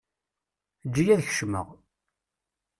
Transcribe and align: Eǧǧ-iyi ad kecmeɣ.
Eǧǧ-iyi 0.85 1.11
ad 1.13 1.21
kecmeɣ. 1.27 1.67